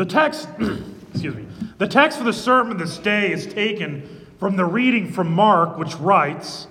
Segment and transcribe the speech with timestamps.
[0.00, 0.48] The text,
[1.12, 1.44] excuse me,
[1.76, 5.94] the text for the sermon this day is taken from the reading from Mark, which
[5.96, 6.68] writes,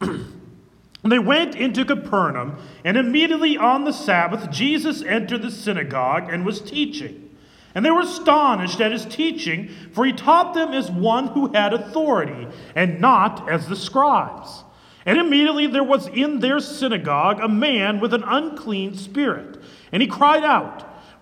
[1.02, 6.60] They went into Capernaum, and immediately on the Sabbath, Jesus entered the synagogue and was
[6.60, 7.36] teaching.
[7.74, 11.74] And they were astonished at his teaching, for he taught them as one who had
[11.74, 14.62] authority, and not as the scribes.
[15.04, 19.60] And immediately there was in their synagogue a man with an unclean spirit.
[19.90, 20.93] And he cried out,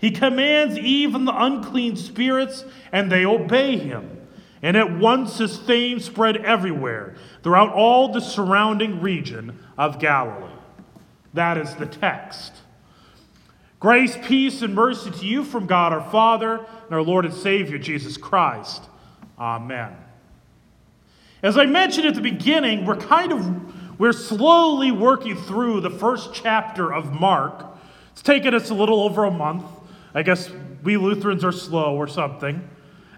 [0.00, 4.26] He commands even the unclean spirits, and they obey him.
[4.62, 10.52] And at once his fame spread everywhere, throughout all the surrounding region of Galilee.
[11.34, 12.52] That is the text.
[13.78, 17.78] Grace, peace, and mercy to you from God our Father and our Lord and Savior,
[17.78, 18.84] Jesus Christ.
[19.38, 19.96] Amen.
[21.42, 26.32] As I mentioned at the beginning, we're kind of we're slowly working through the first
[26.32, 27.66] chapter of Mark.
[28.12, 29.64] It's taken us a little over a month.
[30.14, 30.50] I guess
[30.82, 32.68] we Lutherans are slow or something.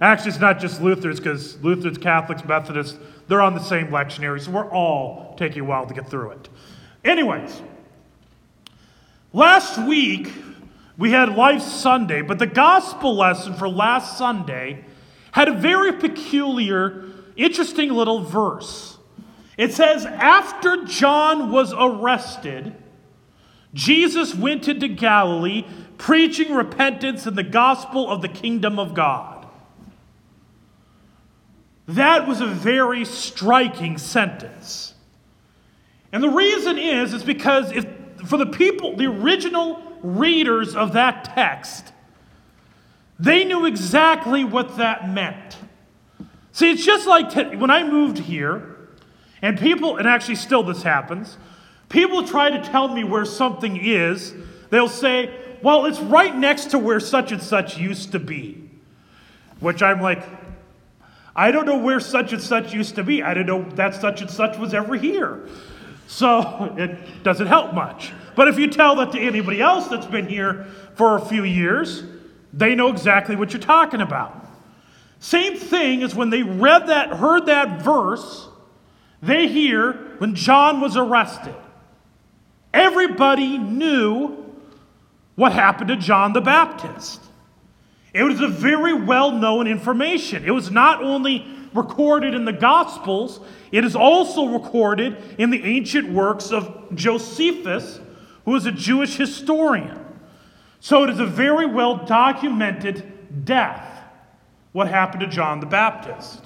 [0.01, 2.99] Actually, it's not just Lutherans, because Lutherans, Catholics, Methodists,
[3.29, 6.49] they're on the same lectionary, so we're all taking a while to get through it.
[7.05, 7.63] Anyways,
[9.33, 10.33] last week
[10.99, 14.85] we had Life Sunday, but the gospel lesson for last Sunday
[15.31, 17.05] had a very peculiar,
[17.37, 18.99] interesting little verse.
[19.57, 22.75] It says, After John was arrested,
[23.75, 25.65] Jesus went into Galilee
[26.03, 29.47] preaching repentance and the gospel of the kingdom of God.
[31.87, 34.95] That was a very striking sentence.
[36.11, 37.87] And the reason is, is because if,
[38.27, 41.93] for the people, the original readers of that text,
[43.21, 45.57] they knew exactly what that meant.
[46.51, 48.77] See, it's just like t- when I moved here,
[49.41, 51.37] and people, and actually still this happens,
[51.89, 54.35] people try to tell me where something is.
[54.71, 55.33] They'll say,
[55.63, 58.71] well, it's right next to where such and such used to be.
[59.61, 60.25] Which I'm like,
[61.35, 63.23] I don't know where such and such used to be.
[63.23, 65.49] I didn't know that such and such was ever here.
[66.07, 68.13] So it doesn't help much.
[68.35, 72.03] But if you tell that to anybody else that's been here for a few years,
[72.53, 74.39] they know exactly what you're talking about.
[75.21, 78.49] Same thing as when they read that, heard that verse,
[79.23, 81.55] they hear when John was arrested.
[82.75, 84.42] Everybody knew
[85.43, 87.21] what happened to John the Baptist.
[88.15, 90.45] It was a very well known information.
[90.45, 91.45] It was not only
[91.75, 93.41] recorded in the Gospels,
[93.73, 97.99] it is also recorded in the ancient works of Josephus,
[98.45, 99.99] who is a Jewish historian.
[100.79, 104.01] So it is a very well documented death,
[104.71, 106.41] what happened to John the Baptist.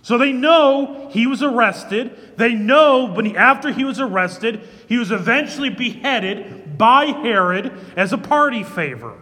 [0.00, 2.38] So they know he was arrested.
[2.38, 8.12] They know when he, after he was arrested, he was eventually beheaded by Herod as
[8.12, 9.18] a party favor.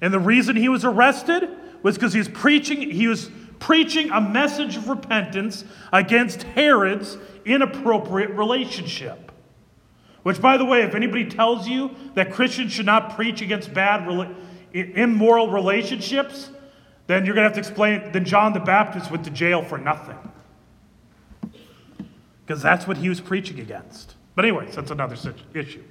[0.00, 1.48] And the reason he was arrested
[1.82, 8.30] was because he was preaching, he was preaching a message of repentance against Herod's inappropriate
[8.30, 9.32] relationship.
[10.22, 14.34] Which, by the way, if anybody tells you that Christians should not preach against bad,
[14.72, 16.50] immoral relationships,
[17.06, 18.10] then you're going to have to explain.
[18.12, 20.16] Then John the Baptist went to jail for nothing.
[22.46, 24.13] Because that's what he was preaching against.
[24.34, 25.16] But, anyways, that's another
[25.54, 25.82] issue.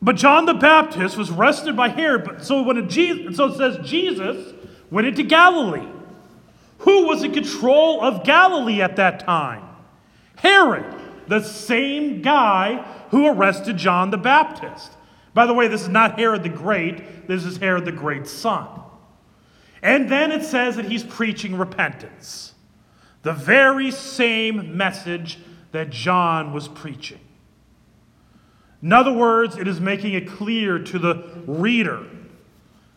[0.00, 2.42] But John the Baptist was arrested by Herod.
[2.42, 4.52] So when Jesus, so it says Jesus
[4.90, 5.88] went into Galilee.
[6.78, 9.62] Who was in control of Galilee at that time?
[10.36, 10.84] Herod
[11.28, 14.92] the same guy who arrested John the Baptist.
[15.34, 18.68] By the way, this is not Herod the Great, this is Herod the Great's son.
[19.82, 22.54] And then it says that he's preaching repentance.
[23.22, 25.38] The very same message
[25.72, 27.20] that John was preaching.
[28.82, 32.06] In other words, it is making it clear to the reader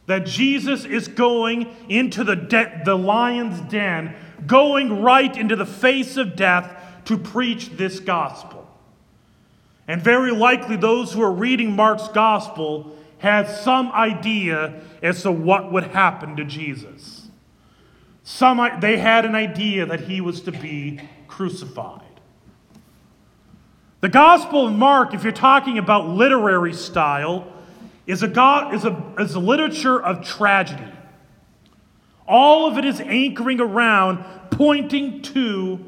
[0.08, 6.18] that Jesus is going into the, de- the lion's den, going right into the face
[6.18, 6.76] of death
[7.06, 8.68] to preach this gospel.
[9.88, 15.72] And very likely, those who are reading Mark's gospel had some idea as to what
[15.72, 17.28] would happen to Jesus.
[18.24, 22.05] Some, they had an idea that he was to be crucified.
[24.06, 27.52] The Gospel of Mark, if you're talking about literary style,
[28.06, 30.92] is a, God, is, a, is a literature of tragedy.
[32.28, 35.80] All of it is anchoring around, pointing to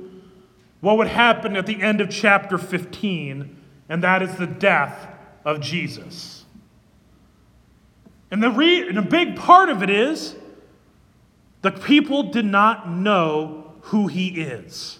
[0.82, 3.56] what would happen at the end of chapter 15,
[3.88, 5.10] and that is the death
[5.46, 6.46] of Jesus.
[8.32, 10.36] And, the re- and a big part of it is
[11.62, 14.97] the people did not know who he is.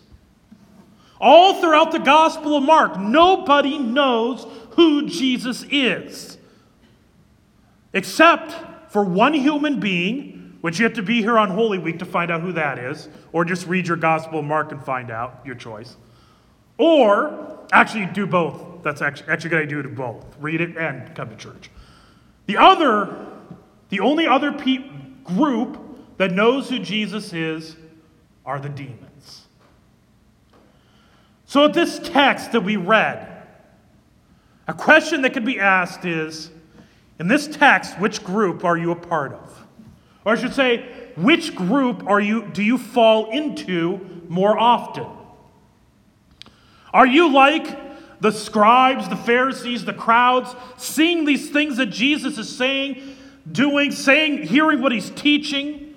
[1.20, 6.38] All throughout the Gospel of Mark, nobody knows who Jesus is.
[7.94, 12.06] Except for one human being, which you have to be here on Holy Week to
[12.06, 15.42] find out who that is, or just read your Gospel of Mark and find out,
[15.46, 15.96] your choice.
[16.78, 18.84] Or, actually, do both.
[18.84, 20.26] That's actually, actually a good idea to do both.
[20.40, 21.72] Read it and come to church.
[22.46, 23.26] The other,
[23.90, 24.90] the only other pe-
[25.24, 27.76] group that knows who Jesus is
[28.46, 29.07] are the demons.
[31.48, 33.26] So, at this text that we read,
[34.68, 36.52] a question that could be asked is
[37.20, 39.66] in this text, which group are you a part of?
[40.26, 40.86] Or I should say,
[41.16, 45.08] which group are you, do you fall into more often?
[46.94, 52.54] Are you like the scribes, the Pharisees, the crowds, seeing these things that Jesus is
[52.54, 53.16] saying,
[53.50, 55.96] doing, saying, hearing what he's teaching,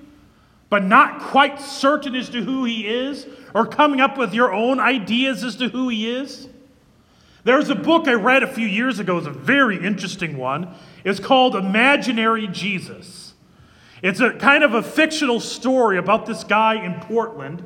[0.68, 4.80] but not quite certain as to who he is, or coming up with your own
[4.80, 6.48] ideas as to who he is?
[7.44, 10.74] There's a book I read a few years ago, it's a very interesting one.
[11.04, 13.34] It's called Imaginary Jesus.
[14.02, 17.62] It's a kind of a fictional story about this guy in Portland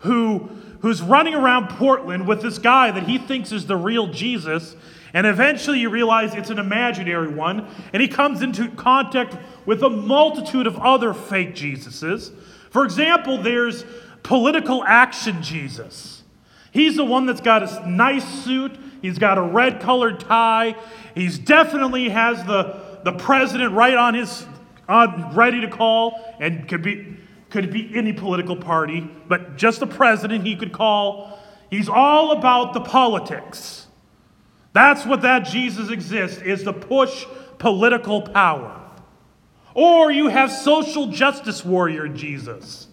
[0.00, 0.48] who,
[0.80, 4.76] who's running around Portland with this guy that he thinks is the real Jesus.
[5.14, 7.66] And eventually you realize it's an imaginary one.
[7.92, 12.32] And he comes into contact with a multitude of other fake Jesuses.
[12.70, 13.84] For example, there's
[14.26, 16.22] political action Jesus.
[16.72, 20.74] He's the one that's got a nice suit He's got a red colored tie.
[21.14, 24.44] He's definitely has the, the president right on his,
[24.88, 27.16] on, ready to call, and could be,
[27.50, 31.38] could be any political party, but just the president he could call.
[31.70, 33.86] He's all about the politics.
[34.72, 37.26] That's what that Jesus exists, is to push
[37.58, 38.82] political power.
[39.74, 42.88] Or you have social justice warrior Jesus.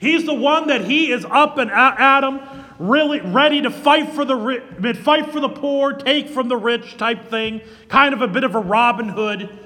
[0.00, 2.40] He's the one that he is up and at him,
[2.78, 7.28] really ready to fight for the fight for the poor, take from the rich type
[7.28, 9.58] thing, kind of a bit of a Robin Hood.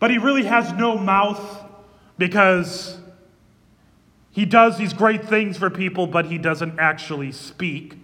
[0.00, 1.40] But he really has no mouth
[2.18, 2.98] because
[4.32, 7.94] he does these great things for people, but he doesn't actually speak.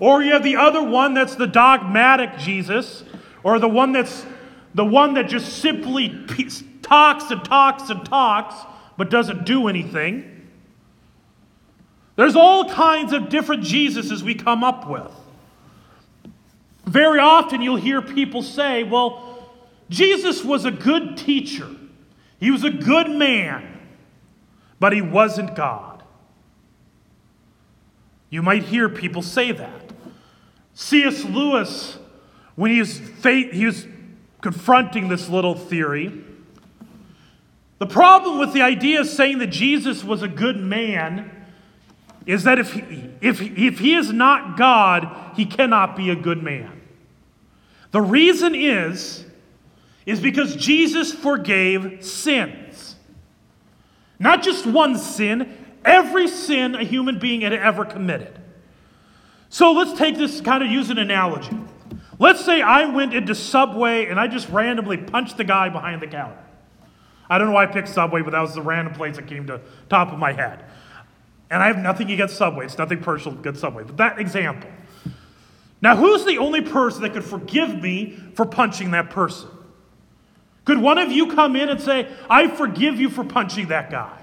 [0.00, 3.04] Or you have the other one that's the dogmatic Jesus,
[3.44, 4.26] or the one that's
[4.74, 6.26] the one that just simply
[6.82, 8.56] talks and talks and talks,
[8.96, 10.31] but doesn't do anything.
[12.16, 15.10] There's all kinds of different Jesuses we come up with.
[16.84, 19.50] Very often you'll hear people say, well,
[19.88, 21.68] Jesus was a good teacher,
[22.38, 23.80] he was a good man,
[24.80, 26.02] but he wasn't God.
[28.30, 29.92] You might hear people say that.
[30.74, 31.24] C.S.
[31.24, 31.98] Lewis,
[32.56, 33.86] when he was, he was
[34.40, 36.24] confronting this little theory,
[37.78, 41.41] the problem with the idea of saying that Jesus was a good man
[42.26, 46.42] is that if he, if, if he is not God, he cannot be a good
[46.42, 46.80] man.
[47.90, 49.24] The reason is,
[50.06, 52.96] is because Jesus forgave sins.
[54.18, 58.38] Not just one sin, every sin a human being had ever committed.
[59.48, 61.56] So let's take this kind of use an analogy.
[62.18, 66.06] Let's say I went into Subway and I just randomly punched the guy behind the
[66.06, 66.38] counter.
[67.28, 69.46] I don't know why I picked Subway, but that was the random place that came
[69.48, 70.64] to top of my head.
[71.52, 72.64] And I have nothing against Subway.
[72.64, 73.84] It's nothing personal against Subway.
[73.84, 74.70] But that example.
[75.82, 79.50] Now, who's the only person that could forgive me for punching that person?
[80.64, 84.18] Could one of you come in and say, I forgive you for punching that guy?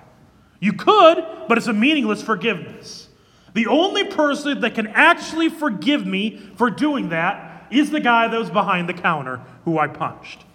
[0.59, 3.09] You could, but it's a meaningless forgiveness.
[3.53, 8.39] The only person that can actually forgive me for doing that is the guy that
[8.39, 10.45] was behind the counter who I punched.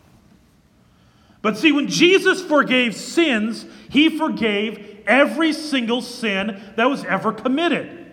[1.40, 8.04] But see, when Jesus forgave sins, he forgave every single sin that was ever committed.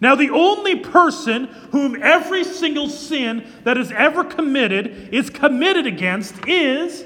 [0.00, 6.34] Now, the only person whom every single sin that is ever committed is committed against
[6.46, 7.04] is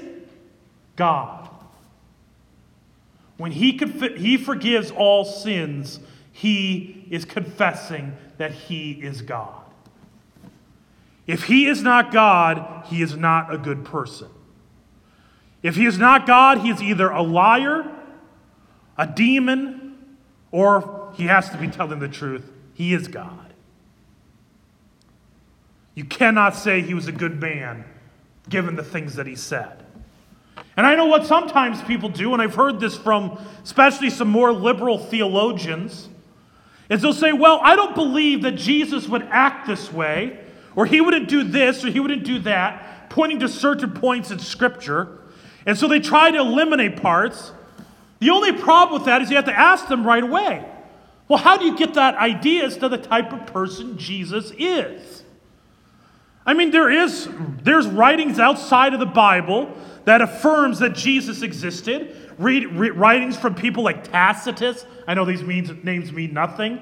[0.95, 1.49] God.
[3.37, 5.99] When he, conf- he forgives all sins,
[6.33, 9.63] he is confessing that he is God.
[11.25, 14.29] If he is not God, he is not a good person.
[15.61, 17.85] If he is not God, he is either a liar
[18.99, 19.97] a demon,
[20.51, 22.51] or he has to be telling the truth.
[22.73, 23.53] He is God.
[25.95, 27.85] You cannot say he was a good man
[28.49, 29.85] given the things that he said.
[30.75, 34.51] And I know what sometimes people do, and I've heard this from especially some more
[34.51, 36.09] liberal theologians,
[36.89, 40.39] is they'll say, Well, I don't believe that Jesus would act this way,
[40.75, 44.39] or he wouldn't do this, or he wouldn't do that, pointing to certain points in
[44.39, 45.19] Scripture.
[45.65, 47.53] And so they try to eliminate parts.
[48.19, 50.65] The only problem with that is you have to ask them right away.
[51.27, 55.23] Well, how do you get that idea as to the type of person Jesus is?
[56.45, 57.29] I mean, there is
[57.61, 59.71] there's writings outside of the Bible
[60.05, 62.15] that affirms that Jesus existed.
[62.39, 64.85] Read, read, writings from people like Tacitus.
[65.07, 66.81] I know these means, names mean nothing,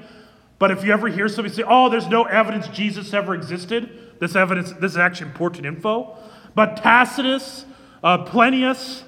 [0.60, 3.89] but if you ever hear somebody say, "Oh, there's no evidence Jesus ever existed,"
[4.20, 6.15] this evidence this is actually important info.
[6.56, 7.65] But Tacitus,
[8.03, 9.03] uh, Plinius,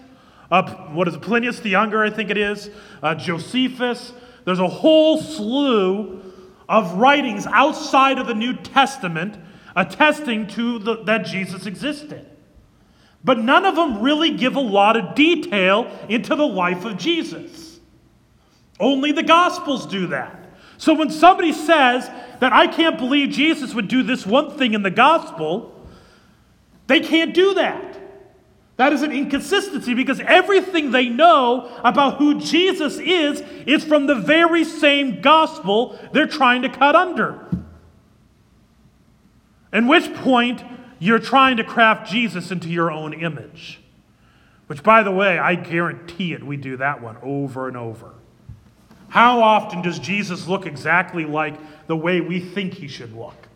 [0.51, 2.70] uh, what is it, Plinius the Younger, I think it is,
[3.03, 4.13] uh, Josephus.
[4.46, 6.24] There's a whole slew
[6.68, 9.38] of writings outside of the New Testament
[9.75, 12.25] attesting to the, that Jesus existed.
[13.24, 17.79] But none of them really give a lot of detail into the life of Jesus.
[18.79, 20.36] Only the Gospels do that.
[20.77, 24.84] So when somebody says that I can't believe Jesus would do this one thing in
[24.84, 25.75] the Gospel,
[26.88, 27.88] they can't do that.
[28.80, 34.16] That is an inconsistency because everything they know about who Jesus is is from the
[34.16, 37.46] very same gospel they're trying to cut under.
[39.74, 40.64] At which point,
[40.98, 43.82] you're trying to craft Jesus into your own image.
[44.68, 48.14] Which, by the way, I guarantee it, we do that one over and over.
[49.10, 51.56] How often does Jesus look exactly like
[51.88, 53.50] the way we think he should look,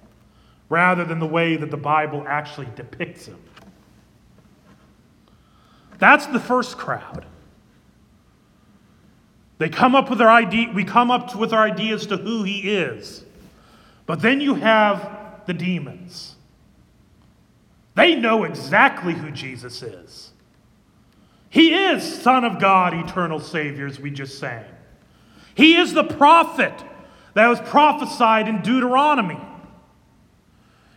[0.67, 3.39] rather than the way that the Bible actually depicts him?
[5.99, 7.25] That's the first crowd.
[9.57, 12.77] They come up with their idea, we come up with our ideas to who he
[12.77, 13.23] is.
[14.05, 16.35] But then you have the demons.
[17.95, 20.31] They know exactly who Jesus is.
[21.49, 24.65] He is Son of God, eternal Savior, as we just sang.
[25.53, 26.73] He is the prophet
[27.35, 29.39] that was prophesied in Deuteronomy.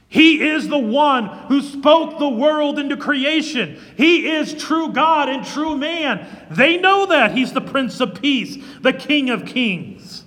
[0.08, 3.80] He is the one who spoke the world into creation.
[3.96, 6.26] He is true God and true man.
[6.50, 7.32] They know that.
[7.36, 10.25] He's the Prince of Peace, the King of Kings.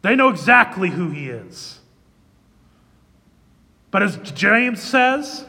[0.00, 1.78] They know exactly who he is.
[3.90, 5.44] But as James says,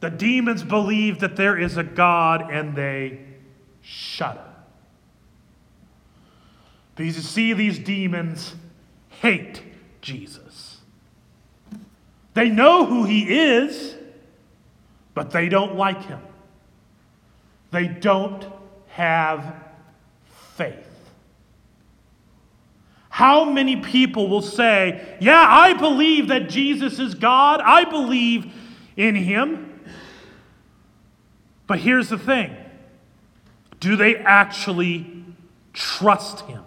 [0.00, 3.20] the demons believe that there is a God and they
[3.80, 4.44] shudder.
[6.94, 8.54] Because you see, these demons
[9.08, 9.62] hate
[10.02, 10.43] Jesus.
[12.34, 13.94] They know who he is,
[15.14, 16.20] but they don't like him.
[17.70, 18.44] They don't
[18.88, 19.54] have
[20.56, 20.86] faith.
[23.08, 28.52] How many people will say, Yeah, I believe that Jesus is God, I believe
[28.96, 29.80] in him.
[31.66, 32.56] But here's the thing
[33.78, 35.24] do they actually
[35.72, 36.64] trust him?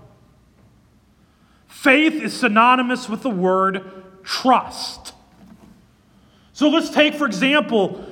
[1.67, 5.13] Faith is synonymous with the word trust.
[6.57, 8.03] So let's take, for example,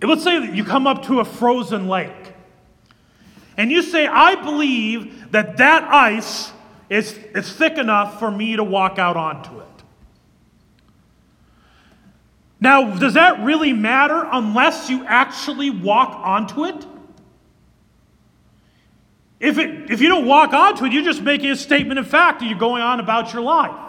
[0.00, 2.12] let's say that you come up to a frozen lake
[3.56, 6.52] and you say, I believe that that ice
[6.88, 9.66] is, is thick enough for me to walk out onto it.
[12.60, 16.86] Now, does that really matter unless you actually walk onto it?
[19.40, 22.42] If, it, if you don't walk onto it, you're just making a statement of fact
[22.42, 23.87] and you're going on about your life.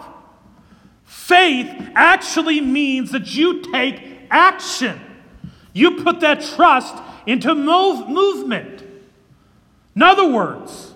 [1.10, 4.00] Faith actually means that you take
[4.30, 5.00] action.
[5.72, 6.94] You put that trust
[7.26, 8.84] into move, movement.
[9.96, 10.94] In other words,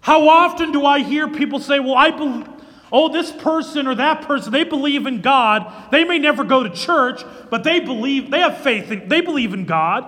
[0.00, 2.48] how often do I hear people say, Well, I believe,
[2.90, 5.70] oh, this person or that person, they believe in God.
[5.90, 9.52] They may never go to church, but they believe, they have faith, in, they believe
[9.52, 10.06] in God.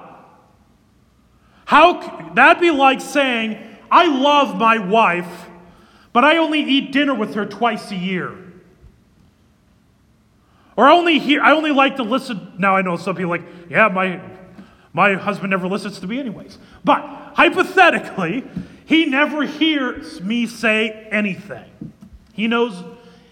[1.67, 3.59] How that'd be like saying,
[3.91, 5.47] I love my wife,
[6.15, 8.44] but I only eat dinner with her twice a year.
[10.77, 12.53] Or I only hear, I only like to listen.
[12.59, 14.21] Now I know some people like, yeah, my,
[14.93, 16.59] my husband never listens to me anyways.
[16.83, 17.01] But
[17.35, 18.45] hypothetically,
[18.85, 21.93] he never hears me say anything.
[22.33, 22.83] He knows,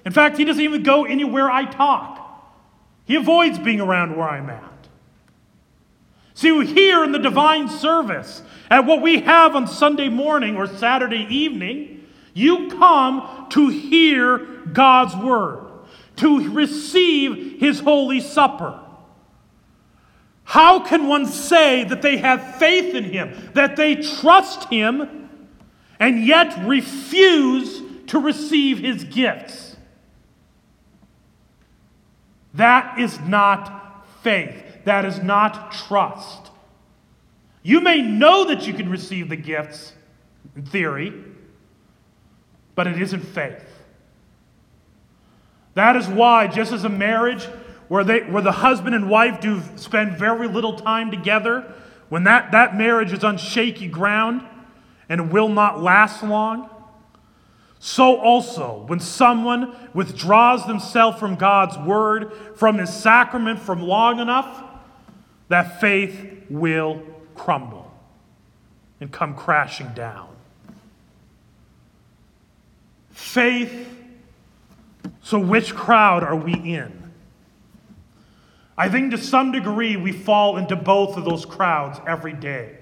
[0.04, 2.18] in fact, he doesn't even go anywhere I talk.
[3.04, 4.70] He avoids being around where I'm at.
[6.34, 11.26] See, here in the divine service, at what we have on Sunday morning or Saturday
[11.28, 14.38] evening, you come to hear
[14.72, 15.71] God's word
[16.16, 18.78] to receive his holy supper.
[20.44, 25.28] How can one say that they have faith in him, that they trust him,
[25.98, 29.76] and yet refuse to receive his gifts?
[32.54, 34.62] That is not faith.
[34.84, 36.50] That is not trust.
[37.62, 39.92] You may know that you can receive the gifts
[40.56, 41.14] in theory,
[42.74, 43.64] but it isn't faith.
[45.74, 47.44] That is why, just as a marriage
[47.88, 51.72] where, they, where the husband and wife do spend very little time together,
[52.08, 54.42] when that, that marriage is on shaky ground
[55.08, 56.68] and will not last long,
[57.84, 64.62] so also, when someone withdraws themselves from God's word, from his sacrament, from long enough,
[65.48, 67.02] that faith will
[67.34, 67.92] crumble
[69.00, 70.28] and come crashing down.
[73.10, 73.88] Faith,
[75.22, 77.02] so which crowd are we in?
[78.76, 82.78] I think to some degree we fall into both of those crowds every day.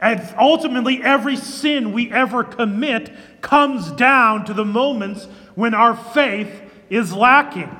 [0.00, 3.10] And ultimately, every sin we ever commit
[3.40, 7.74] comes down to the moments when our faith is lacking.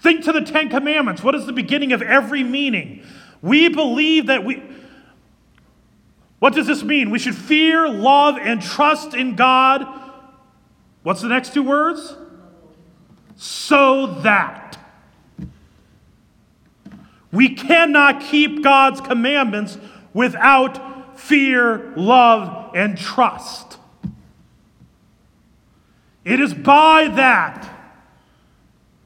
[0.00, 1.22] Think to the Ten Commandments.
[1.22, 3.04] What is the beginning of every meaning?
[3.40, 4.62] We believe that we.
[6.40, 7.10] What does this mean?
[7.10, 9.86] We should fear, love, and trust in God.
[11.02, 12.14] What's the next two words?
[13.36, 14.78] So that.
[17.32, 19.78] We cannot keep God's commandments
[20.12, 23.78] without fear, love, and trust.
[26.24, 27.68] It is by that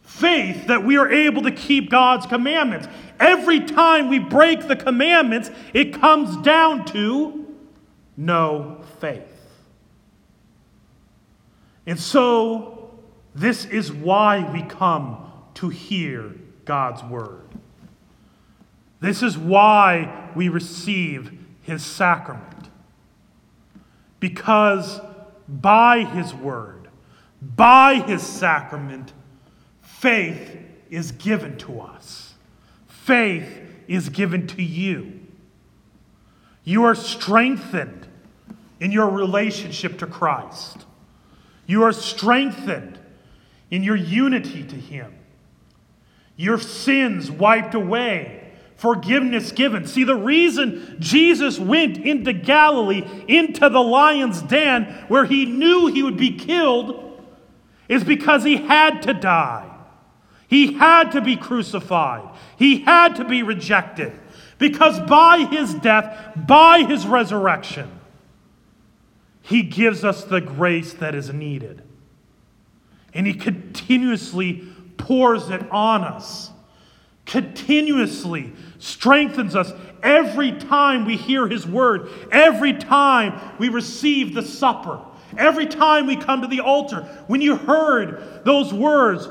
[0.03, 2.89] faith that we are able to keep God's commandments.
[3.21, 7.47] Every time we break the commandments, it comes down to
[8.17, 9.34] no faith.
[11.87, 12.91] And so,
[13.35, 17.43] this is why we come to hear God's word.
[19.01, 22.69] This is why we receive his sacrament.
[24.19, 25.01] Because
[25.47, 26.89] by his word,
[27.43, 29.13] by his sacrament,
[29.83, 30.57] faith
[30.89, 32.35] is given to us.
[32.87, 35.21] Faith is given to you.
[36.65, 38.09] You are strengthened
[38.81, 40.87] in your relationship to Christ.
[41.67, 42.99] You are strengthened
[43.71, 45.15] in your unity to Him.
[46.37, 48.45] Your sins wiped away
[48.77, 49.87] forgiveness given.
[49.87, 56.03] See, the reason Jesus went into Galilee, into the lion's den, where he knew he
[56.03, 57.25] would be killed,
[57.89, 59.71] is because he had to die.
[60.49, 62.29] He had to be crucified.
[62.59, 64.13] He had to be rejected.
[64.59, 67.91] Because by his death, by his resurrection,
[69.45, 71.83] he gives us the grace that is needed.
[73.13, 74.65] And he continuously
[74.97, 76.51] pours it on us
[77.27, 85.01] continuously strengthens us every time we hear his word, every time we receive the supper,
[85.39, 87.01] every time we come to the altar.
[87.27, 89.29] When you heard those words,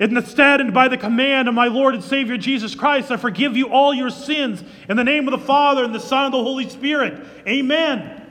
[0.00, 3.16] in the stead and by the command of my Lord and Savior Jesus Christ, I
[3.16, 6.34] forgive you all your sins in the name of the Father and the Son and
[6.34, 7.24] the Holy Spirit.
[7.46, 8.21] Amen.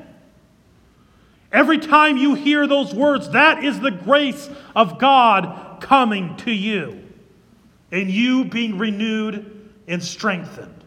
[1.51, 7.03] Every time you hear those words, that is the grace of God coming to you
[7.91, 10.83] and you being renewed and strengthened.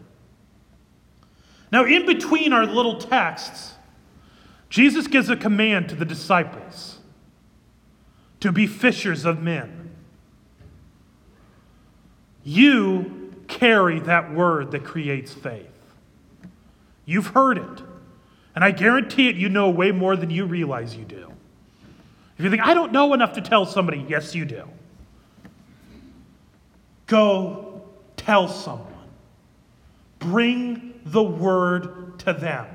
[1.71, 3.73] Now, in between our little texts,
[4.69, 6.99] Jesus gives a command to the disciples
[8.39, 9.91] to be fishers of men.
[12.43, 15.67] You carry that word that creates faith.
[17.05, 17.81] You've heard it.
[18.55, 21.31] And I guarantee it, you know way more than you realize you do.
[22.37, 24.63] If you think, I don't know enough to tell somebody, yes, you do.
[27.05, 27.83] Go
[28.15, 28.87] tell someone.
[30.19, 32.65] Bring the word to them.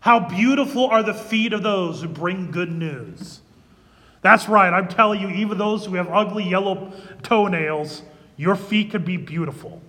[0.00, 3.40] How beautiful are the feet of those who bring good news.
[4.22, 8.02] That's right, I'm telling you, even those who have ugly yellow toenails,
[8.36, 9.82] your feet could be beautiful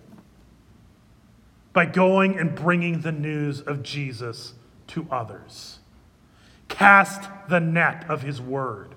[1.75, 4.53] by going and bringing the news of Jesus
[4.87, 5.79] to others.
[6.69, 8.95] Cast the net of his word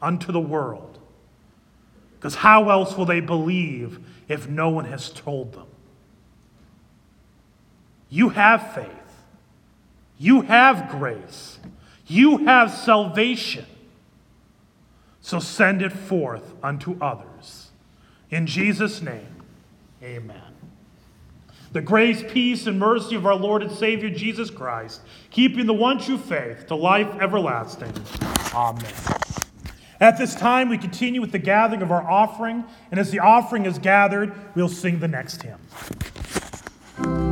[0.00, 0.98] unto the world
[2.16, 5.66] because how else will they believe if no one has told them?
[8.08, 8.88] You have faith.
[10.18, 11.58] You have grace.
[12.06, 13.66] You have salvation.
[15.20, 17.70] So send it forth unto others.
[18.30, 19.44] In Jesus' name,
[20.02, 20.57] amen.
[21.72, 25.98] The grace, peace, and mercy of our Lord and Savior Jesus Christ, keeping the one
[25.98, 27.92] true faith to life everlasting.
[28.54, 28.92] Amen.
[30.00, 33.66] At this time, we continue with the gathering of our offering, and as the offering
[33.66, 37.27] is gathered, we'll sing the next hymn.